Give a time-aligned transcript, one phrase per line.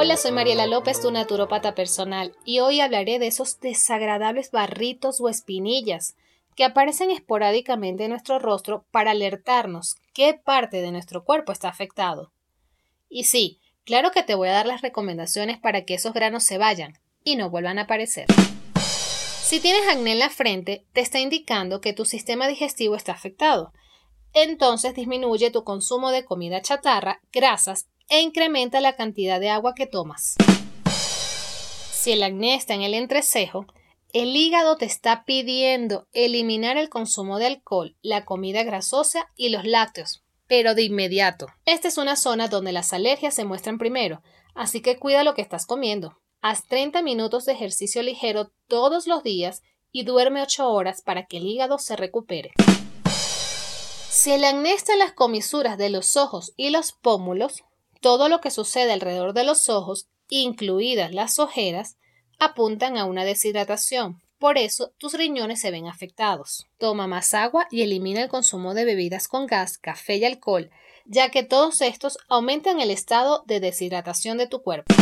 [0.00, 5.28] Hola, soy Mariela López, tu naturópata personal, y hoy hablaré de esos desagradables barritos o
[5.28, 6.14] espinillas
[6.54, 12.30] que aparecen esporádicamente en nuestro rostro para alertarnos qué parte de nuestro cuerpo está afectado.
[13.08, 16.58] Y sí, claro que te voy a dar las recomendaciones para que esos granos se
[16.58, 18.26] vayan y no vuelvan a aparecer.
[18.78, 23.72] Si tienes acné en la frente, te está indicando que tu sistema digestivo está afectado.
[24.32, 29.86] Entonces disminuye tu consumo de comida chatarra, grasas e incrementa la cantidad de agua que
[29.86, 30.36] tomas.
[31.92, 33.66] Si el acné está en el entrecejo,
[34.12, 39.64] el hígado te está pidiendo eliminar el consumo de alcohol, la comida grasosa y los
[39.64, 41.48] lácteos, pero de inmediato.
[41.66, 44.22] Esta es una zona donde las alergias se muestran primero,
[44.54, 46.18] así que cuida lo que estás comiendo.
[46.40, 49.62] Haz 30 minutos de ejercicio ligero todos los días
[49.92, 52.52] y duerme 8 horas para que el hígado se recupere.
[54.08, 57.64] Si el acné está en las comisuras de los ojos y los pómulos,
[58.00, 61.96] todo lo que sucede alrededor de los ojos, incluidas las ojeras,
[62.38, 64.22] apuntan a una deshidratación.
[64.38, 66.66] Por eso tus riñones se ven afectados.
[66.78, 70.70] Toma más agua y elimina el consumo de bebidas con gas, café y alcohol,
[71.06, 74.94] ya que todos estos aumentan el estado de deshidratación de tu cuerpo.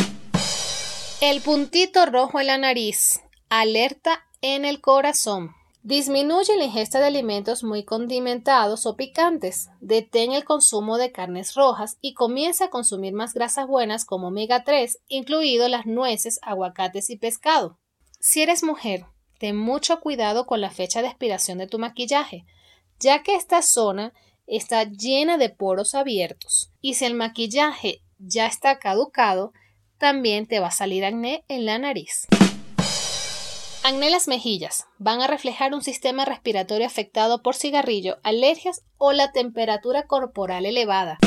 [1.20, 3.20] El puntito rojo en la nariz.
[3.48, 5.54] Alerta en el corazón.
[5.86, 9.68] Disminuye la ingesta de alimentos muy condimentados o picantes.
[9.78, 14.64] Detén el consumo de carnes rojas y comienza a consumir más grasas buenas como omega
[14.64, 17.78] 3, incluido las nueces, aguacates y pescado.
[18.18, 19.04] Si eres mujer,
[19.38, 22.46] ten mucho cuidado con la fecha de expiración de tu maquillaje,
[22.98, 24.12] ya que esta zona
[24.48, 29.52] está llena de poros abiertos y si el maquillaje ya está caducado,
[29.98, 32.26] también te va a salir acné en la nariz.
[33.88, 34.88] Acné las mejillas.
[34.98, 41.18] Van a reflejar un sistema respiratorio afectado por cigarrillo, alergias o la temperatura corporal elevada.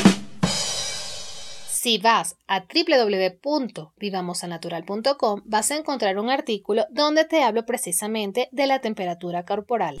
[1.70, 8.82] Si vas a www.vivamosanatural.com vas a encontrar un artículo donde te hablo precisamente de la
[8.82, 9.96] temperatura corporal.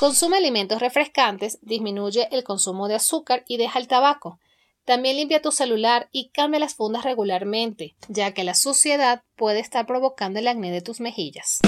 [0.00, 4.38] Consume alimentos refrescantes, disminuye el consumo de azúcar y deja el tabaco.
[4.84, 9.86] También limpia tu celular y cambia las fundas regularmente, ya que la suciedad puede estar
[9.86, 11.60] provocando el acné de tus mejillas.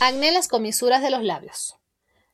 [0.00, 1.76] Acné en las comisuras de los labios.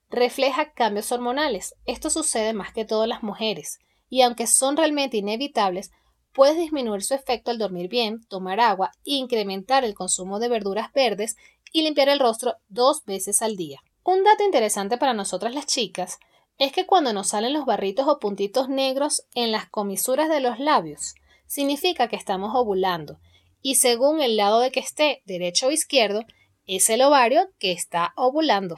[0.08, 1.74] Refleja cambios hormonales.
[1.84, 5.91] Esto sucede más que todo en las mujeres, y aunque son realmente inevitables,
[6.32, 11.36] puedes disminuir su efecto al dormir bien, tomar agua, incrementar el consumo de verduras verdes
[11.72, 13.80] y limpiar el rostro dos veces al día.
[14.03, 16.20] Un dato interesante para nosotras las chicas
[16.58, 20.58] es que cuando nos salen los barritos o puntitos negros en las comisuras de los
[20.58, 21.14] labios,
[21.46, 23.18] significa que estamos ovulando
[23.66, 26.24] y según el lado de que esté, derecho o izquierdo,
[26.68, 28.76] es el ovario que está ovulando.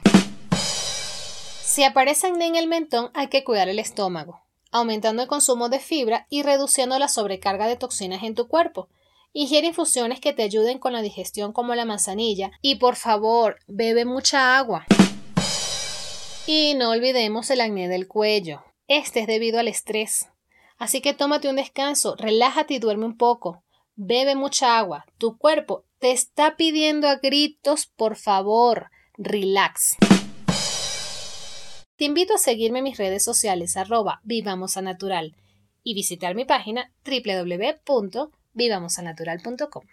[1.61, 4.41] Si aparece acné en el mentón, hay que cuidar el estómago,
[4.71, 8.89] aumentando el consumo de fibra y reduciendo la sobrecarga de toxinas en tu cuerpo.
[9.31, 14.05] Ingiere infusiones que te ayuden con la digestión como la manzanilla y por favor, bebe
[14.05, 14.87] mucha agua.
[16.47, 18.63] Y no olvidemos el acné del cuello.
[18.87, 20.29] Este es debido al estrés.
[20.77, 23.63] Así que tómate un descanso, relájate y duerme un poco.
[23.95, 25.05] Bebe mucha agua.
[25.17, 29.97] Tu cuerpo te está pidiendo a gritos, por favor, relax.
[31.97, 35.35] Te invito a seguirme en mis redes sociales arroba vivamosanatural
[35.83, 36.93] y visitar mi página
[38.59, 39.83] www.vivamosanatural.com.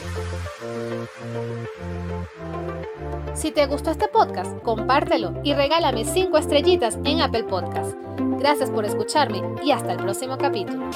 [3.34, 7.94] Si te gustó este podcast, compártelo y regálame 5 estrellitas en Apple Podcast.
[8.38, 10.90] Gracias por escucharme y hasta el próximo capítulo.